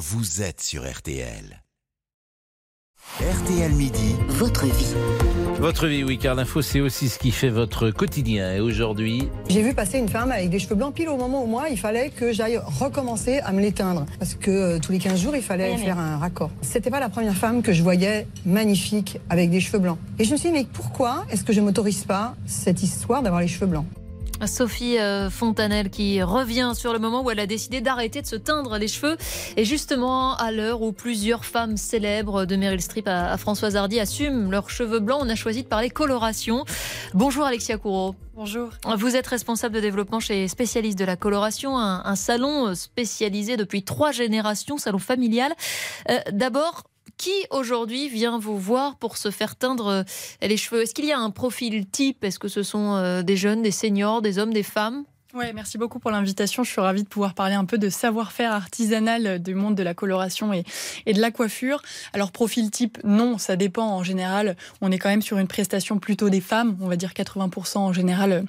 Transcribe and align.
vous 0.00 0.40
êtes 0.40 0.62
sur 0.62 0.90
RTL. 0.90 1.62
RTL 3.20 3.72
Midi, 3.72 4.16
Votre 4.28 4.64
vie. 4.64 4.94
Votre 5.58 5.88
vie, 5.88 6.04
oui, 6.04 6.16
car 6.16 6.34
l'info, 6.34 6.62
c'est 6.62 6.80
aussi 6.80 7.10
ce 7.10 7.18
qui 7.18 7.30
fait 7.30 7.50
votre 7.50 7.90
quotidien. 7.90 8.54
Et 8.54 8.60
aujourd'hui, 8.60 9.28
J'ai 9.50 9.62
vu 9.62 9.74
passer 9.74 9.98
une 9.98 10.08
femme 10.08 10.32
avec 10.32 10.48
des 10.48 10.58
cheveux 10.58 10.74
blancs 10.74 10.94
pile 10.94 11.10
au 11.10 11.18
moment 11.18 11.44
où 11.44 11.46
moi, 11.46 11.68
il 11.68 11.76
fallait 11.76 12.08
que 12.08 12.32
j'aille 12.32 12.56
recommencer 12.56 13.40
à 13.40 13.52
me 13.52 13.60
l'éteindre. 13.60 14.06
Parce 14.18 14.32
que 14.32 14.50
euh, 14.50 14.78
tous 14.78 14.92
les 14.92 14.98
15 14.98 15.20
jours, 15.20 15.36
il 15.36 15.42
fallait 15.42 15.76
faire 15.76 15.98
un 15.98 16.16
raccord. 16.16 16.50
C'était 16.62 16.90
pas 16.90 17.00
la 17.00 17.10
première 17.10 17.36
femme 17.36 17.60
que 17.60 17.74
je 17.74 17.82
voyais 17.82 18.26
magnifique 18.46 19.18
avec 19.28 19.50
des 19.50 19.60
cheveux 19.60 19.80
blancs. 19.80 19.98
Et 20.18 20.24
je 20.24 20.32
me 20.32 20.38
suis 20.38 20.48
dit, 20.48 20.54
mais 20.54 20.64
pourquoi 20.64 21.26
est-ce 21.30 21.44
que 21.44 21.52
je 21.52 21.60
m'autorise 21.60 22.04
pas 22.04 22.36
cette 22.46 22.82
histoire 22.82 23.22
d'avoir 23.22 23.42
les 23.42 23.48
cheveux 23.48 23.66
blancs? 23.66 23.84
Sophie 24.46 24.98
euh, 24.98 25.30
Fontanelle 25.30 25.90
qui 25.90 26.22
revient 26.22 26.72
sur 26.74 26.92
le 26.92 26.98
moment 26.98 27.22
où 27.22 27.30
elle 27.30 27.40
a 27.40 27.46
décidé 27.46 27.80
d'arrêter 27.80 28.22
de 28.22 28.26
se 28.26 28.36
teindre 28.36 28.78
les 28.78 28.88
cheveux. 28.88 29.16
Et 29.56 29.64
justement, 29.64 30.36
à 30.36 30.52
l'heure 30.52 30.82
où 30.82 30.92
plusieurs 30.92 31.44
femmes 31.44 31.76
célèbres 31.76 32.44
de 32.44 32.56
Meryl 32.56 32.80
Streep 32.80 33.08
à, 33.08 33.36
Françoise 33.36 33.76
Hardy 33.76 34.00
assument 34.00 34.50
leurs 34.50 34.70
cheveux 34.70 35.00
blancs, 35.00 35.20
on 35.22 35.28
a 35.28 35.34
choisi 35.34 35.62
de 35.62 35.68
parler 35.68 35.90
coloration. 35.90 36.64
Bonjour 37.14 37.44
Alexia 37.44 37.76
Courreau. 37.76 38.14
Bonjour. 38.34 38.70
Vous 38.96 39.16
êtes 39.16 39.26
responsable 39.26 39.74
de 39.74 39.80
développement 39.80 40.20
chez 40.20 40.48
Spécialiste 40.48 40.98
de 40.98 41.04
la 41.04 41.16
coloration, 41.16 41.76
un, 41.78 42.02
un 42.04 42.16
salon 42.16 42.74
spécialisé 42.74 43.56
depuis 43.56 43.82
trois 43.82 44.12
générations, 44.12 44.78
salon 44.78 44.98
familial. 44.98 45.52
Euh, 46.08 46.18
D'abord, 46.32 46.84
qui 47.20 47.44
aujourd'hui 47.50 48.08
vient 48.08 48.38
vous 48.38 48.58
voir 48.58 48.96
pour 48.96 49.18
se 49.18 49.30
faire 49.30 49.54
teindre 49.54 49.88
euh, 49.88 50.02
les 50.40 50.56
cheveux? 50.56 50.80
Est-ce 50.80 50.94
qu'il 50.94 51.04
y 51.04 51.12
a 51.12 51.18
un 51.18 51.30
profil 51.30 51.86
type? 51.86 52.24
Est-ce 52.24 52.38
que 52.38 52.48
ce 52.48 52.62
sont 52.62 52.94
euh, 52.94 53.20
des 53.22 53.36
jeunes, 53.36 53.60
des 53.60 53.70
seniors, 53.70 54.22
des 54.22 54.38
hommes, 54.38 54.54
des 54.54 54.62
femmes? 54.62 55.04
Ouais, 55.34 55.52
merci 55.52 55.76
beaucoup 55.76 55.98
pour 55.98 56.10
l'invitation. 56.10 56.64
Je 56.64 56.70
suis 56.70 56.80
ravie 56.80 57.02
de 57.02 57.08
pouvoir 57.08 57.34
parler 57.34 57.54
un 57.54 57.66
peu 57.66 57.76
de 57.76 57.90
savoir-faire 57.90 58.52
artisanal 58.52 59.38
du 59.38 59.54
monde 59.54 59.74
de 59.74 59.82
la 59.82 59.92
coloration 59.92 60.54
et, 60.54 60.64
et 61.04 61.12
de 61.12 61.20
la 61.20 61.30
coiffure. 61.30 61.82
Alors, 62.14 62.32
profil 62.32 62.70
type, 62.70 62.98
non, 63.04 63.36
ça 63.36 63.54
dépend. 63.54 63.86
En 63.86 64.02
général, 64.02 64.56
on 64.80 64.90
est 64.90 64.98
quand 64.98 65.10
même 65.10 65.22
sur 65.22 65.36
une 65.36 65.46
prestation 65.46 65.98
plutôt 65.98 66.30
des 66.30 66.40
femmes. 66.40 66.78
On 66.80 66.88
va 66.88 66.96
dire 66.96 67.12
80% 67.12 67.78
en 67.78 67.92
général 67.92 68.32
euh, 68.32 68.42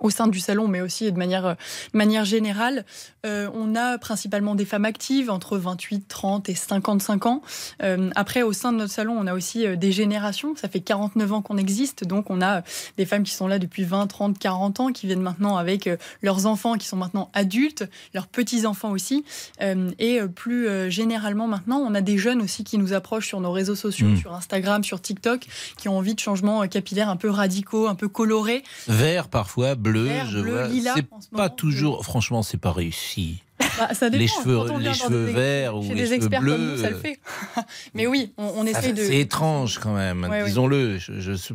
au 0.00 0.10
sein 0.10 0.26
du 0.26 0.40
salon, 0.40 0.68
mais 0.68 0.80
aussi 0.80 1.10
de 1.10 1.18
manière, 1.18 1.46
euh, 1.46 1.54
de 1.92 1.98
manière 1.98 2.24
générale. 2.24 2.84
Euh, 3.26 3.48
on 3.54 3.74
a 3.74 3.98
principalement 3.98 4.54
des 4.54 4.64
femmes 4.64 4.84
actives 4.84 5.30
entre 5.30 5.56
28, 5.56 6.06
30 6.08 6.48
et 6.48 6.54
55 6.54 7.26
ans. 7.26 7.42
Euh, 7.82 8.10
après, 8.14 8.42
au 8.42 8.52
sein 8.52 8.72
de 8.72 8.78
notre 8.78 8.92
salon, 8.92 9.16
on 9.18 9.26
a 9.26 9.34
aussi 9.34 9.66
des 9.76 9.92
générations. 9.92 10.54
Ça 10.56 10.68
fait 10.68 10.80
49 10.80 11.32
ans 11.32 11.42
qu'on 11.42 11.56
existe, 11.56 12.04
donc 12.04 12.30
on 12.30 12.42
a 12.42 12.62
des 12.98 13.06
femmes 13.06 13.22
qui 13.22 13.32
sont 13.32 13.46
là 13.48 13.58
depuis 13.58 13.84
20, 13.84 14.06
30, 14.06 14.38
40 14.38 14.80
ans, 14.80 14.92
qui 14.92 15.06
viennent 15.06 15.22
maintenant 15.22 15.56
avec 15.56 15.88
leurs 16.22 16.46
enfants 16.46 16.74
qui 16.74 16.86
sont 16.86 16.96
maintenant 16.96 17.30
adultes, 17.32 17.84
leurs 18.14 18.26
petits-enfants 18.26 18.90
aussi. 18.90 19.24
Euh, 19.62 19.90
et 19.98 20.20
plus 20.34 20.90
généralement 20.90 21.46
maintenant, 21.46 21.78
on 21.78 21.94
a 21.94 22.00
des 22.00 22.18
jeunes 22.18 22.42
aussi 22.42 22.64
qui 22.64 22.78
nous 22.78 22.92
approchent 22.92 23.28
sur 23.28 23.40
nos 23.40 23.52
réseaux 23.52 23.74
sociaux, 23.74 24.08
Mm. 24.08 24.16
sur 24.16 24.34
Instagram, 24.34 24.84
sur 24.84 25.00
TikTok, 25.00 25.46
qui 25.78 25.88
ont 25.88 25.96
envie 25.98 26.14
de 26.14 26.20
changements 26.20 26.66
capillaires 26.68 27.08
un 27.08 27.16
peu 27.16 27.30
radicaux, 27.30 27.86
un 27.88 27.94
peu 27.94 28.08
colorés. 28.08 28.62
vert 28.88 29.28
parfois, 29.28 29.74
bleu, 29.90 30.04
Vert, 30.04 30.26
je 30.26 30.40
bleu, 30.40 30.52
vois. 30.52 30.68
C'est 30.96 31.06
ce 31.20 31.28
pas 31.36 31.48
toujours, 31.48 32.04
franchement, 32.04 32.42
c'est 32.42 32.58
pas 32.58 32.72
réussi. 32.72 33.40
Bah, 33.78 33.92
ça 33.94 34.10
dépend. 34.10 34.20
Les 34.22 34.28
cheveux- 34.28 34.56
Quand 34.66 34.74
on 34.74 34.78
vient 34.78 34.92
les 34.92 34.98
dans 34.98 35.04
cheveux 35.04 35.26
des- 35.26 35.32
verts 35.32 35.76
ou 35.76 35.82
chez 35.82 35.88
les 35.90 35.94
des 35.94 36.00
cheveux 36.06 36.14
experts 36.14 36.40
bleus, 36.40 36.52
comme 36.56 36.70
nous, 36.72 36.76
ça 36.78 36.90
le 36.90 36.96
fait. 36.96 37.18
Mais 37.94 38.06
oui, 38.06 38.32
on, 38.36 38.52
on 38.58 38.66
essaye 38.66 38.92
de. 38.92 39.02
C'est 39.02 39.18
étrange 39.18 39.78
quand 39.78 39.94
même, 39.94 40.24
Ouais, 40.28 40.44
disons-le. 40.44 40.98
Je- 40.98 41.20
je- 41.20 41.54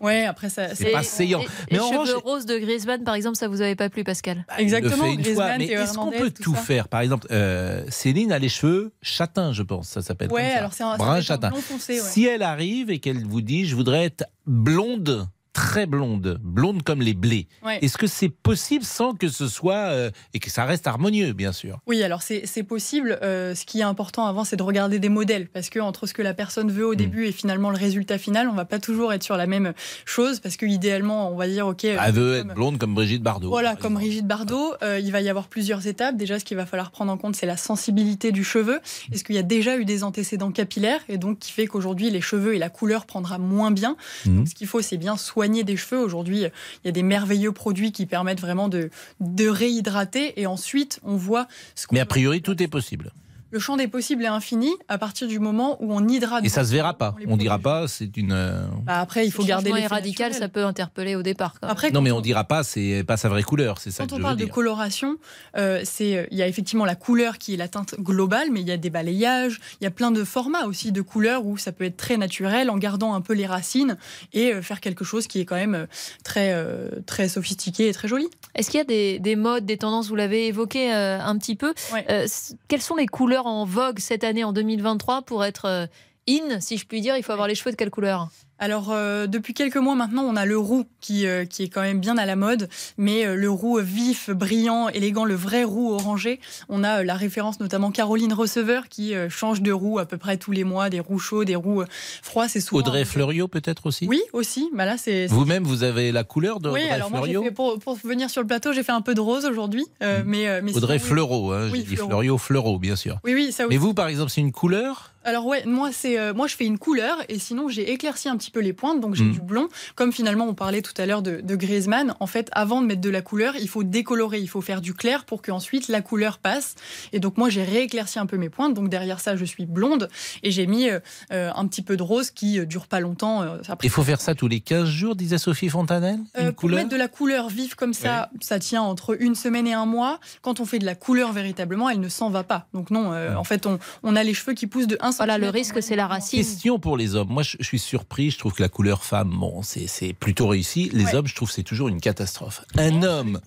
Ouais, 0.00 0.26
après 0.26 0.48
ça. 0.48 0.74
C'est 0.74 0.90
pas 0.92 1.02
saillant. 1.02 1.40
Mais 1.70 1.76
les 1.76 1.80
en 1.80 1.88
cheveux 1.88 2.00
revanche- 2.00 2.22
roses 2.22 2.46
de 2.46 2.56
Griezmann, 2.58 3.02
par 3.04 3.14
exemple, 3.14 3.36
ça 3.36 3.48
vous 3.48 3.60
avait 3.60 3.74
pas 3.76 3.88
plu, 3.90 4.04
Pascal 4.04 4.44
il 4.58 4.62
Exactement, 4.62 5.06
une 5.06 5.24
fois. 5.24 5.58
Mais 5.58 5.66
est-ce 5.66 5.94
qu'on 5.94 6.10
peut 6.10 6.30
tout 6.30 6.54
faire? 6.54 6.88
Par 6.88 7.00
exemple, 7.00 7.26
euh, 7.30 7.84
Céline 7.88 8.32
a 8.32 8.38
les 8.38 8.48
cheveux 8.48 8.92
châtains, 9.02 9.52
je 9.52 9.62
pense, 9.62 9.88
ça 9.88 10.02
s'appelle. 10.02 10.30
Ouais, 10.32 10.50
alors 10.52 10.72
c'est 10.72 10.84
un, 10.84 10.96
brun 10.96 11.20
châtain. 11.20 11.50
Si 11.78 12.24
elle 12.26 12.42
arrive 12.42 12.90
et 12.90 12.98
qu'elle 13.00 13.24
vous 13.26 13.40
dit, 13.42 13.66
je 13.66 13.74
voudrais 13.74 14.04
être 14.04 14.24
blonde, 14.46 15.26
très 15.52 15.86
blonde, 15.86 16.38
blonde 16.42 16.82
comme 16.82 17.02
les 17.02 17.14
blés. 17.14 17.48
Ouais. 17.64 17.78
Est-ce 17.82 17.98
que 17.98 18.06
c'est 18.06 18.28
possible 18.28 18.84
sans 18.84 19.14
que 19.14 19.28
ce 19.28 19.48
soit 19.48 19.74
euh, 19.90 20.10
et 20.34 20.38
que 20.38 20.48
ça 20.50 20.64
reste 20.64 20.86
harmonieux, 20.86 21.32
bien 21.32 21.52
sûr? 21.52 21.78
Oui, 21.86 22.02
alors 22.02 22.22
c'est 22.22 22.62
possible. 22.62 23.18
Euh, 23.22 23.54
ce 23.54 23.64
qui 23.64 23.80
est 23.80 23.84
important 23.84 24.26
avant, 24.26 24.44
c'est 24.44 24.56
de 24.56 24.62
regarder 24.62 24.98
des 24.98 25.08
modèles. 25.08 25.48
Parce 25.48 25.68
que 25.70 25.80
entre 25.80 26.06
ce 26.06 26.14
que 26.14 26.22
la 26.22 26.34
personne 26.34 26.70
veut 26.70 26.86
au 26.86 26.92
Mm. 26.92 26.96
début 26.96 27.26
et 27.26 27.32
finalement 27.32 27.70
le 27.70 27.76
résultat 27.78 28.18
final, 28.18 28.48
on 28.48 28.52
va 28.54 28.64
pas 28.64 28.78
toujours 28.78 29.12
être 29.12 29.22
sur 29.24 29.36
la 29.36 29.46
même 29.46 29.72
chose. 30.04 30.40
Parce 30.40 30.56
que 30.56 30.66
idéalement, 30.66 31.32
on 31.32 31.36
va 31.36 31.48
dire, 31.48 31.66
OK. 31.66 31.84
Elle 31.84 31.98
euh, 31.98 32.10
veut 32.12 32.38
comme- 32.40 32.50
être 32.50 32.54
blonde 32.56 32.78
comme 32.78 32.94
Brigitte 32.94 33.22
Bardot. 33.22 33.48
Voilà, 33.48 33.76
comme. 33.76 33.94
Brigitte 33.94 34.26
Bardot, 34.26 34.74
euh, 34.82 34.98
il 35.00 35.10
va 35.12 35.20
y 35.20 35.28
avoir 35.28 35.48
plusieurs 35.48 35.86
étapes. 35.86 36.16
Déjà, 36.16 36.38
ce 36.38 36.44
qu'il 36.44 36.56
va 36.56 36.64
falloir 36.66 36.90
prendre 36.90 37.12
en 37.12 37.16
compte, 37.18 37.34
c'est 37.36 37.46
la 37.46 37.56
sensibilité 37.56 38.30
du 38.32 38.44
cheveu. 38.44 38.80
Est-ce 39.12 39.24
qu'il 39.24 39.34
y 39.34 39.38
a 39.38 39.42
déjà 39.42 39.76
eu 39.76 39.84
des 39.84 40.04
antécédents 40.04 40.52
capillaires? 40.52 41.00
Et 41.08 41.18
donc 41.18 41.38
qui 41.40 41.52
fait 41.52 41.66
qu'aujourd'hui 41.66 42.10
les 42.10 42.20
cheveux 42.20 42.54
et 42.54 42.58
la 42.58 42.68
couleur 42.70 43.04
prendra 43.06 43.38
moins 43.38 43.70
bien? 43.70 43.96
Mhm. 44.26 44.36
Donc, 44.36 44.48
ce 44.48 44.54
qu'il 44.54 44.66
faut, 44.66 44.80
c'est 44.82 44.96
bien 44.96 45.16
soigner 45.40 45.64
des 45.64 45.78
cheveux. 45.78 46.02
Aujourd'hui, 46.02 46.40
il 46.40 46.50
y 46.84 46.88
a 46.88 46.92
des 46.92 47.02
merveilleux 47.02 47.52
produits 47.52 47.92
qui 47.92 48.04
permettent 48.04 48.42
vraiment 48.42 48.68
de, 48.68 48.90
de 49.20 49.48
réhydrater 49.48 50.38
et 50.38 50.46
ensuite 50.46 51.00
on 51.02 51.16
voit 51.16 51.48
ce 51.74 51.86
qu'on 51.86 51.94
Mais 51.94 52.00
a 52.00 52.04
priori, 52.04 52.42
tout 52.42 52.62
est 52.62 52.68
possible. 52.68 53.10
Le 53.50 53.58
champ 53.58 53.76
des 53.76 53.88
possibles 53.88 54.24
est 54.24 54.28
infini 54.28 54.70
à 54.88 54.98
partir 54.98 55.26
du 55.28 55.38
moment 55.38 55.76
où 55.82 55.92
on 55.92 56.06
hydrate. 56.06 56.44
Et 56.44 56.48
ça 56.48 56.64
se 56.64 56.70
verra 56.72 56.94
pas. 56.94 57.14
les 57.18 57.26
On 57.28 57.36
dira 57.36 57.58
pas, 57.58 57.88
c'est 57.88 58.16
une. 58.16 58.32
euh, 58.32 58.64
Bah, 58.84 59.00
après, 59.00 59.26
il 59.26 59.30
faut 59.30 59.42
Le 59.42 59.48
garder 59.48 59.72
les 59.72 59.80
est 59.82 59.86
radical, 59.86 60.32
ça 60.34 60.48
peut 60.48 60.64
interpeller 60.64 61.14
au 61.16 61.22
départ. 61.22 61.54
quand. 61.60 61.66
Après, 61.68 61.90
Non, 61.90 62.00
mais 62.00 62.10
on- 62.12 62.18
on 62.18 62.20
dira 62.22 62.44
pas, 62.44 62.62
c'est 62.64 63.02
pas 63.06 63.16
sa 63.16 63.28
vraie 63.30 63.42
couleur, 63.42 63.78
c'est 63.78 63.90
ça 63.90 64.02
Quand 64.04 64.08
que 64.08 64.12
on 64.12 64.16
je 64.16 64.20
veux 64.20 64.26
parle 64.26 64.36
de 64.36 64.44
dire. 64.44 64.52
coloration, 64.54 65.16
euh, 65.56 65.80
c'est 65.84 66.28
il 66.30 66.36
y 66.36 66.42
a 66.42 66.46
effectivement 66.48 66.84
la 66.84 66.94
couleur 66.94 67.38
qui 67.38 67.54
est 67.54 67.56
la 67.56 67.66
teinte 67.68 67.94
globale, 67.98 68.48
mais 68.52 68.60
il 68.60 68.68
y 68.68 68.72
a 68.72 68.76
des 68.76 68.90
balayages, 68.90 69.58
il 69.80 69.84
y 69.84 69.86
a 69.86 69.90
plein 69.90 70.10
de 70.10 70.22
formats 70.22 70.66
aussi 70.66 70.92
de 70.92 71.00
couleurs 71.00 71.46
où 71.46 71.56
ça 71.56 71.72
peut 71.72 71.84
être 71.84 71.96
très 71.96 72.16
naturel 72.18 72.68
en 72.70 72.76
gardant 72.76 73.14
un 73.14 73.20
peu 73.22 73.32
les 73.32 73.46
racines 73.46 73.96
et 74.34 74.52
euh, 74.52 74.60
faire 74.62 74.80
quelque 74.80 75.04
chose 75.04 75.26
qui 75.26 75.40
est 75.40 75.44
quand 75.46 75.56
même 75.56 75.74
euh, 75.74 75.86
très 76.24 76.52
euh, 76.52 76.90
très 77.06 77.28
sophistiqué 77.28 77.88
et 77.88 77.92
très 77.94 78.06
joli. 78.08 78.28
Est-ce 78.54 78.70
qu'il 78.70 78.78
y 78.78 78.80
a 78.82 78.84
des, 78.84 79.18
des 79.18 79.36
modes, 79.36 79.64
des 79.64 79.78
tendances, 79.78 80.08
vous 80.08 80.16
l'avez 80.16 80.46
évoqué 80.48 80.92
euh, 80.94 81.18
un 81.20 81.38
petit 81.38 81.56
peu 81.56 81.72
Ouais. 81.92 82.04
Euh, 82.10 82.26
Quelles 82.68 82.82
sont 82.82 82.96
les 82.96 83.06
couleurs 83.06 83.39
en 83.46 83.64
vogue 83.64 83.98
cette 83.98 84.24
année, 84.24 84.44
en 84.44 84.52
2023, 84.52 85.22
pour 85.22 85.44
être 85.44 85.66
euh, 85.66 85.86
in, 86.28 86.60
si 86.60 86.76
je 86.76 86.86
puis 86.86 87.00
dire. 87.00 87.16
Il 87.16 87.22
faut 87.22 87.32
avoir 87.32 87.48
les 87.48 87.54
cheveux 87.54 87.70
de 87.70 87.76
quelle 87.76 87.90
couleur? 87.90 88.28
Alors 88.62 88.90
euh, 88.92 89.26
depuis 89.26 89.54
quelques 89.54 89.76
mois 89.78 89.94
maintenant, 89.94 90.22
on 90.22 90.36
a 90.36 90.44
le 90.44 90.58
roux 90.58 90.84
qui 91.00 91.26
euh, 91.26 91.46
qui 91.46 91.62
est 91.62 91.68
quand 91.68 91.80
même 91.80 91.98
bien 91.98 92.18
à 92.18 92.26
la 92.26 92.36
mode, 92.36 92.68
mais 92.98 93.26
euh, 93.26 93.34
le 93.34 93.50
roux 93.50 93.78
vif, 93.80 94.28
brillant, 94.30 94.88
élégant, 94.90 95.24
le 95.24 95.34
vrai 95.34 95.64
roux 95.64 95.92
orangé. 95.94 96.40
On 96.68 96.84
a 96.84 97.02
la 97.02 97.14
référence 97.14 97.58
notamment 97.58 97.90
Caroline 97.90 98.34
Receveur 98.34 98.88
qui 98.88 99.14
change 99.30 99.62
de 99.62 99.72
roux 99.72 99.98
à 99.98 100.04
peu 100.04 100.18
près 100.18 100.36
tous 100.36 100.52
les 100.52 100.64
mois, 100.64 100.90
des 100.90 101.00
roux 101.00 101.18
chauds, 101.18 101.44
des 101.44 101.56
roux 101.56 101.82
froids. 102.22 102.48
C'est 102.48 102.60
souvent 102.60 102.80
Audrey 102.80 103.06
Fleuriot, 103.06 103.48
peut-être 103.48 103.86
aussi? 103.86 104.06
Oui, 104.06 104.20
aussi. 104.34 104.68
Bah 104.74 104.84
là, 104.84 104.96
c'est. 104.98 105.26
Vous-même, 105.26 105.64
vous 105.64 105.82
avez 105.82 106.12
la 106.12 106.22
couleur 106.22 106.60
d'Audrey 106.60 106.82
Oui, 106.84 106.90
alors 106.90 107.10
moi, 107.10 107.22
fait, 107.26 107.50
pour, 107.50 107.78
pour 107.78 107.96
venir 108.04 108.28
sur 108.28 108.42
le 108.42 108.46
plateau, 108.46 108.72
j'ai 108.72 108.82
fait 108.82 108.92
un 108.92 109.00
peu 109.00 109.14
de 109.14 109.20
rose 109.20 109.46
aujourd'hui. 109.46 109.86
euh, 110.02 110.20
Mm. 110.20 110.24
mais, 110.26 110.62
mais 110.62 110.76
Audrey 110.76 110.98
sinon. 110.98 111.08
Fleurot, 111.10 111.52
hein, 111.52 111.68
Oui, 111.72 111.78
j'ai 111.78 111.84
dit 111.84 111.94
Fleurot. 111.96 112.08
Fleuriot, 112.10 112.38
Fleurot, 112.38 112.78
bien 112.78 112.96
sûr. 112.96 113.18
Oui, 113.24 113.32
oui, 113.34 113.52
ça 113.52 113.64
aussi. 113.64 113.74
Mais 113.74 113.78
vous, 113.78 113.94
par 113.94 114.08
exemple, 114.08 114.30
c'est 114.30 114.40
une 114.42 114.52
couleur? 114.52 115.12
Alors 115.22 115.44
ouais, 115.46 115.62
moi 115.66 115.90
c'est 115.92 116.18
euh, 116.18 116.32
moi 116.32 116.46
je 116.46 116.56
fais 116.56 116.64
une 116.64 116.78
couleur 116.78 117.18
et 117.28 117.38
sinon 117.38 117.68
j'ai 117.68 117.92
éclairci 117.92 118.30
un 118.30 118.38
petit 118.38 118.49
peu 118.50 118.60
les 118.60 118.72
pointes 118.72 119.00
donc 119.00 119.14
j'ai 119.14 119.24
Mm. 119.24 119.32
du 119.32 119.40
blond. 119.40 119.68
Comme 119.94 120.12
finalement 120.12 120.46
on 120.46 120.54
parlait 120.54 120.82
tout 120.82 120.94
à 120.96 121.06
l'heure 121.06 121.22
de, 121.22 121.40
de 121.42 121.56
Griezmann, 121.56 122.14
en 122.20 122.26
fait 122.26 122.48
avant 122.52 122.80
de 122.82 122.86
mettre 122.86 123.00
de 123.00 123.10
la 123.10 123.22
couleur, 123.22 123.54
il 123.60 123.68
faut 123.68 123.82
décolorer, 123.84 124.38
il 124.38 124.48
faut 124.48 124.60
faire 124.60 124.80
du 124.80 124.94
clair 124.94 125.24
pour 125.24 125.42
que 125.42 125.50
ensuite 125.52 125.88
la 125.88 126.00
couleur 126.00 126.38
passe. 126.38 126.74
Et 127.12 127.20
donc 127.20 127.36
moi 127.38 127.48
j'ai 127.48 127.62
rééclairci 127.62 128.18
un 128.18 128.26
peu 128.26 128.36
mes 128.36 128.48
pointes. 128.50 128.74
Donc 128.74 128.88
derrière 128.88 129.20
ça 129.20 129.36
je 129.36 129.44
suis 129.44 129.66
blonde 129.66 130.08
et 130.42 130.50
j'ai 130.50 130.66
mis 130.66 130.88
euh, 130.88 131.00
euh, 131.32 131.50
un 131.54 131.66
petit 131.66 131.82
peu 131.82 131.96
de 131.96 132.02
rose 132.02 132.30
qui 132.30 132.58
euh, 132.58 132.64
dure 132.66 132.86
pas 132.86 133.00
longtemps. 133.00 133.42
euh, 133.42 133.58
après. 133.68 133.86
Il 133.86 133.90
faut 133.90 134.02
faire 134.02 134.20
ça 134.20 134.34
tous 134.34 134.48
les 134.48 134.60
15 134.60 134.88
jours, 134.88 135.14
disait 135.16 135.38
Sophie 135.38 135.68
Fontanelle 135.68 136.20
Euh, 136.38 136.46
pour 136.46 136.56
couleur 136.62 136.78
mettre 136.78 136.90
de 136.90 136.96
la 136.96 137.08
couleur 137.08 137.48
vive 137.48 137.74
comme 137.76 137.94
ça, 137.94 138.30
ça 138.40 138.58
tient 138.58 138.82
entre 138.82 139.16
une 139.22 139.34
semaine 139.34 139.66
et 139.66 139.72
un 139.74 139.86
mois. 139.86 140.18
Quand 140.42 140.60
on 140.60 140.64
fait 140.64 140.78
de 140.78 140.86
la 140.86 140.94
couleur 140.94 141.32
véritablement, 141.32 141.88
elle 141.90 142.00
ne 142.00 142.08
s'en 142.08 142.30
va 142.30 142.42
pas. 142.44 142.66
Donc 142.74 142.90
non, 142.90 143.12
euh, 143.12 143.34
en 143.36 143.44
fait, 143.44 143.66
on, 143.66 143.78
on 144.02 144.16
a 144.16 144.22
les 144.24 144.34
cheveux 144.34 144.54
qui 144.54 144.66
poussent 144.66 144.86
de 144.86 144.96
1 145.00 145.10
Voilà, 145.12 145.38
le 145.38 145.48
risque, 145.48 145.82
c'est 145.82 145.96
la 145.96 146.06
racine. 146.06 146.38
Question 146.38 146.78
pour 146.78 146.96
les 146.96 147.14
hommes. 147.14 147.28
Moi, 147.30 147.42
je, 147.42 147.56
je 147.60 147.64
suis 147.66 147.78
surpris. 147.78 148.30
Je 148.30 148.38
trouve 148.40 148.54
que 148.54 148.62
la 148.62 148.68
couleur 148.68 149.04
femme, 149.04 149.30
bon, 149.30 149.62
c'est 149.62 150.12
plutôt 150.14 150.48
réussi. 150.48 150.90
Les 150.92 151.04
Ouais. 151.04 151.14
hommes, 151.14 151.26
je 151.26 151.34
trouve 151.34 151.48
que 151.48 151.54
c'est 151.54 151.62
toujours 151.62 151.88
une 151.88 152.00
catastrophe. 152.00 152.62
Un 152.76 153.02
homme, 153.02 153.40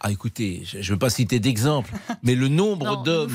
ah 0.00 0.10
écoutez, 0.10 0.62
je 0.64 0.78
ne 0.78 0.82
veux 0.82 0.98
pas 0.98 1.10
citer 1.10 1.40
d'exemple, 1.40 1.92
mais 2.22 2.34
le 2.34 2.48
nombre 2.48 3.02
d'hommes, 3.02 3.34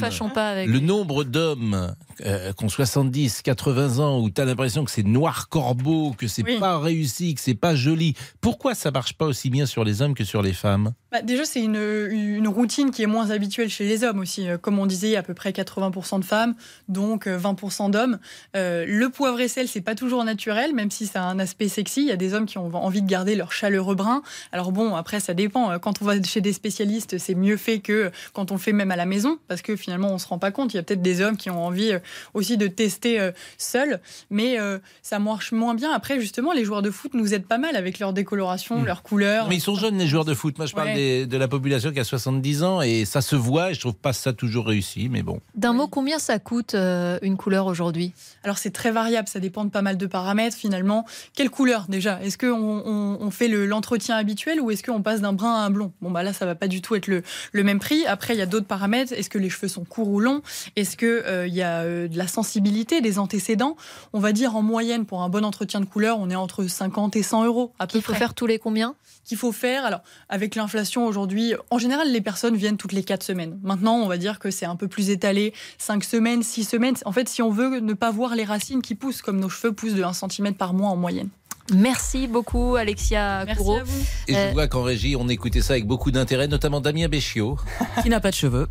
le 0.66 0.80
nombre 0.80 1.24
d'hommes 1.24 1.96
euh, 2.26 2.54
qu'on 2.54 2.70
70, 2.70 3.42
80 3.44 4.00
ans, 4.00 4.20
où 4.20 4.30
tu 4.30 4.42
as 4.42 4.46
l'impression 4.46 4.84
que 4.84 4.92
c'est 4.92 5.04
noir 5.04 5.48
corbeau, 5.50 6.14
que 6.18 6.28
c'est 6.28 6.44
Oui. 6.44 6.58
pas 6.60 6.80
réussi, 6.80 7.34
que 7.36 7.42
c'est 7.42 7.54
pas 7.56 7.76
joli, 7.76 8.16
pourquoi 8.42 8.74
ça 8.76 8.92
marche 8.92 9.14
pas 9.14 9.26
aussi 9.26 9.50
bien 9.50 9.66
sur 9.66 9.84
les 9.84 10.02
hommes 10.02 10.16
que 10.16 10.24
sur 10.24 10.42
les 10.42 10.54
femmes? 10.54 10.94
Bah, 11.16 11.22
déjà, 11.22 11.46
c'est 11.46 11.62
une, 11.62 11.78
une 12.12 12.48
routine 12.50 12.92
qui 12.92 13.02
est 13.02 13.06
moins 13.06 13.30
habituelle 13.30 13.70
chez 13.70 13.86
les 13.88 14.04
hommes 14.04 14.20
aussi. 14.20 14.50
Euh, 14.50 14.58
Comme 14.58 14.80
on 14.80 14.86
disait, 14.86 15.08
il 15.08 15.12
y 15.12 15.16
a 15.16 15.20
à 15.20 15.24
peu 15.24 15.34
près 15.34 15.52
80% 15.52 16.20
de 16.20 16.26
femmes, 16.26 16.56
donc 16.90 17.26
euh, 17.26 17.40
20% 17.40 17.90
d'hommes. 17.90 18.20
Euh, 18.58 18.84
le 18.86 19.10
poivre 19.10 19.40
et 19.40 19.48
sel, 19.48 19.70
c'est 19.70 19.80
pas 19.80 19.96
toujours 19.96 20.26
naturel, 20.26 20.74
même 20.74 20.92
si 20.92 21.08
ça 21.08 21.22
a 21.24 21.26
un 21.28 21.40
aspect 21.40 21.70
sexy. 21.70 22.02
Il 22.02 22.08
y 22.08 22.12
a 22.12 22.18
des 22.18 22.34
hommes 22.34 22.46
qui 22.46 22.58
ont 22.58 22.70
envie 22.76 23.02
de 23.02 23.08
garder 23.08 23.36
leur 23.36 23.54
chaleureux 23.54 23.96
brun. 23.96 24.24
Alors 24.52 24.74
bon, 24.74 24.94
après, 24.96 25.22
ça 25.22 25.34
dépend. 25.34 25.72
Euh, 25.72 25.78
Quand 25.80 26.02
on 26.02 26.06
va 26.06 26.22
chez 26.22 26.42
des 26.42 26.52
spécialistes, 26.52 27.18
c'est 27.18 27.34
mieux 27.36 27.56
fait 27.56 27.80
que 27.80 28.12
quand 28.34 28.52
on 28.52 28.56
le 28.56 28.60
fait 28.60 28.74
même 28.74 28.92
à 28.92 28.98
la 28.98 29.06
maison, 29.06 29.38
parce 29.48 29.62
que 29.62 29.78
finalement, 29.78 30.10
on 30.12 30.18
se 30.18 30.28
rend 30.28 30.38
pas 30.38 30.52
compte. 30.52 30.74
Il 30.74 30.76
y 30.78 30.80
a 30.82 30.84
peut-être 30.84 31.02
des 31.02 31.22
hommes 31.22 31.38
qui 31.38 31.50
ont 31.50 31.66
envie 31.66 31.94
euh, 31.94 32.00
aussi 32.34 32.58
de 32.58 32.68
tester 32.68 33.22
euh, 33.22 33.32
seuls, 33.58 34.02
mais 34.30 34.60
euh, 34.60 34.80
ça 35.02 35.20
marche 35.20 35.54
moins 35.54 35.76
bien. 35.76 35.94
Après, 35.94 36.20
justement, 36.20 36.52
les 36.52 36.66
joueurs 36.66 36.82
de 36.82 36.92
foot 36.92 37.14
nous 37.14 37.34
aident 37.34 37.48
pas 37.48 37.58
mal 37.58 37.78
avec 37.78 38.00
leur 38.00 38.12
décoloration, 38.12 38.82
Mm. 38.82 38.86
leurs 38.86 39.04
couleurs. 39.04 39.48
Mais 39.48 39.56
ils 39.56 39.62
sont 39.62 39.76
jeunes, 39.76 39.98
les 39.98 40.08
joueurs 40.08 40.26
de 40.26 40.34
foot. 40.34 40.58
Moi, 40.58 40.68
je 40.68 40.74
parle 40.76 40.90
Ouais. 40.90 40.96
Des- 41.06 41.26
de 41.28 41.38
la 41.38 41.48
population 41.48 41.92
qui 41.92 42.00
a 42.00 42.04
70 42.04 42.64
ans 42.64 42.82
et 42.82 43.06
ça 43.06 43.22
se 43.22 43.36
voit 43.36 43.72
et 43.72 43.74
je 43.74 43.80
trouve 43.80 43.94
pas 43.96 44.14
ça 44.14 44.34
toujours 44.34 44.66
réussi, 44.68 45.08
mais 45.10 45.22
bon. 45.24 45.40
D'un 45.56 45.74
mot, 45.74 45.88
combien 45.88 46.20
ça 46.20 46.40
coûte 46.40 46.74
euh, 46.76 47.18
une 47.22 47.38
couleur 47.38 47.66
aujourd'hui? 47.68 48.14
Alors 48.44 48.58
c'est 48.58 48.72
très 48.72 48.92
variable, 48.92 49.28
ça 49.28 49.40
dépend 49.40 49.66
de 49.66 49.70
pas 49.70 49.82
mal 49.82 49.98
de 49.98 50.06
paramètres 50.08 50.58
finalement. 50.58 51.06
Quelle 51.34 51.50
couleur 51.50 51.86
déjà? 51.90 52.22
Est-ce 52.24 52.38
qu'on 52.38 52.52
on, 52.86 53.18
on 53.22 53.32
fait 53.32 53.48
le- 53.48 53.66
l'entretien 53.66 54.16
habituel 54.16 54.62
ou 54.62 54.72
est-ce 54.72 54.84
qu'on 54.84 55.02
passe 55.02 55.22
d'un 55.22 55.34
brun 55.34 55.54
à 55.54 55.60
un 55.66 55.70
blond? 55.70 55.92
Bon 56.02 56.12
bah 56.12 56.24
là 56.24 56.34
ça 56.34 56.46
va 56.46 56.56
pas 56.56 56.68
du 56.68 56.82
tout 56.82 56.96
être 56.96 57.08
le, 57.08 57.24
le 57.52 57.64
même 57.64 57.80
prix. 57.80 58.06
Après 58.06 58.34
il 58.36 58.38
y 58.38 58.42
a 58.42 58.46
d'autres 58.46 58.68
paramètres. 58.68 59.14
Est-ce 59.14 59.30
que 59.30 59.38
les 59.38 59.50
cheveux 59.50 59.68
sont 59.68 59.84
courts 59.86 60.10
ou 60.10 60.20
longs? 60.20 60.42
Est-ce 60.76 60.98
que 60.98 61.24
euh, 61.26 61.48
il 61.48 61.54
y 61.54 61.62
a 61.62 61.82
euh, 61.82 62.08
de 62.08 62.18
la 62.18 62.28
sensibilité, 62.28 63.02
des 63.02 63.20
antécédents? 63.20 63.76
On 64.14 64.20
va 64.20 64.32
dire 64.32 64.56
en 64.56 64.62
moyenne 64.62 65.06
pour 65.06 65.22
un 65.22 65.30
bon 65.30 65.44
entretien 65.46 65.80
de 65.80 65.86
couleur, 65.86 66.20
on 66.20 66.30
est 66.30 66.36
entre 66.36 66.66
50 66.68 67.16
et 67.16 67.24
100 67.24 67.46
euros 67.46 67.74
à 67.80 67.88
peu 67.88 67.98
Il 67.98 68.02
faut 68.02 68.14
faire 68.14 68.34
tous 68.34 68.48
les 68.48 68.60
combien? 68.60 68.96
Qu'il 69.26 69.38
faut 69.38 69.52
faire. 69.52 69.86
Alors 69.86 70.02
avec 70.30 70.56
l'inflation 70.56 70.95
aujourd'hui, 71.04 71.54
en 71.72 71.78
général 71.78 72.12
les 72.12 72.22
personnes 72.22 72.56
viennent 72.56 72.78
toutes 72.78 72.94
les 72.94 73.04
4 73.04 73.24
semaines. 73.24 73.60
Maintenant 73.64 73.96
on 73.98 74.08
va 74.08 74.18
dire 74.18 74.40
que 74.40 74.52
c'est 74.52 74.66
un 74.66 74.76
peu 74.76 74.88
plus 74.88 75.10
étalé, 75.10 75.54
5 75.78 76.04
semaines, 76.04 76.44
6 76.44 76.64
semaines. 76.64 76.96
En 77.06 77.12
fait 77.12 77.28
si 77.28 77.42
on 77.42 77.50
veut 77.52 77.80
ne 77.80 77.94
pas 77.94 78.12
voir 78.12 78.36
les 78.36 78.44
racines 78.46 78.82
qui 78.82 78.96
poussent 78.96 79.22
comme 79.22 79.40
nos 79.40 79.50
cheveux 79.50 79.74
poussent 79.74 79.96
de 79.96 80.04
1 80.04 80.14
cm 80.14 80.54
par 80.54 80.74
mois 80.74 80.90
en 80.90 80.96
moyenne. 80.96 81.30
Merci 81.74 82.28
beaucoup, 82.28 82.76
Alexia 82.76 83.44
Merci 83.46 83.64
à 83.72 83.84
vous. 83.84 84.04
Et 84.28 84.36
Euh, 84.36 84.50
je 84.50 84.54
vois 84.54 84.68
qu'en 84.68 84.84
régie, 84.84 85.16
on 85.16 85.28
écoutait 85.28 85.62
ça 85.62 85.74
avec 85.74 85.88
beaucoup 85.88 86.12
d'intérêt, 86.12 86.48
notamment 86.48 86.80
Damien 86.80 87.08
Béchiot. 87.08 87.58
Qui 88.04 88.10
n'a 88.10 88.20
pas 88.20 88.30
de 88.30 88.36
cheveux 88.36 88.68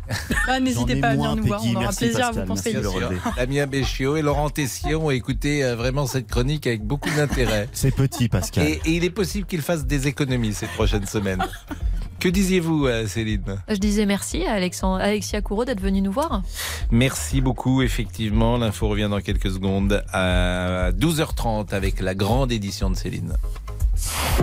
Bah, 0.47 0.61
N'hésitez 0.61 0.95
pas 1.01 1.09
à 1.09 1.13
venir 1.15 1.35
nous 1.35 1.43
voir, 1.43 1.61
on 1.65 1.71
aura 1.71 1.81
Merci, 1.81 1.97
plaisir 1.97 2.27
à 2.27 2.31
Pascal. 2.31 2.43
vous 2.43 2.47
conseiller. 2.47 3.17
Damien 3.35 3.67
Béchiot 3.67 4.15
et 4.15 4.21
Laurent 4.21 4.49
Tessier 4.49 4.95
ont 4.95 5.11
écouté 5.11 5.61
euh, 5.65 5.75
vraiment 5.75 6.07
cette 6.07 6.27
chronique 6.27 6.67
avec 6.67 6.83
beaucoup 6.83 7.09
d'intérêt. 7.17 7.67
C'est 7.73 7.93
petit, 7.93 8.29
Pascal. 8.29 8.65
Et, 8.65 8.81
et 8.85 8.91
il 8.91 9.03
est 9.03 9.09
possible 9.09 9.45
qu'il 9.45 9.61
fasse 9.61 9.85
des 9.85 10.07
économies 10.07 10.53
ces 10.53 10.67
prochaines 10.67 11.05
semaines. 11.05 11.43
Que 12.25 12.29
disiez-vous, 12.31 12.87
euh, 12.87 13.05
Céline? 13.05 13.57
Je 13.69 13.75
disais 13.75 14.07
merci 14.07 14.47
à 14.47 14.53
Alexandre- 14.53 14.99
Alexia 14.99 15.41
Courreau 15.41 15.63
d'être 15.63 15.79
venue 15.79 16.01
nous 16.01 16.11
voir. 16.11 16.41
Merci 16.89 17.39
beaucoup, 17.39 17.83
effectivement. 17.83 18.57
L'info 18.57 18.87
revient 18.87 19.09
dans 19.11 19.21
quelques 19.21 19.51
secondes 19.51 20.03
à 20.11 20.89
12h30 20.91 21.71
avec 21.75 21.99
la 21.99 22.15
grande 22.15 22.51
édition 22.51 22.89
de 22.89 22.95
Céline. 22.95 23.33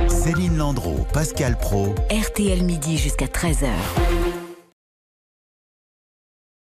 Céline 0.06 0.56
Landreau, 0.58 1.05
Pascal 1.12 1.58
Pro. 1.58 1.93
RTL 2.08 2.62
midi 2.62 2.99
jusqu'à 2.99 3.26
13h. 3.26 3.67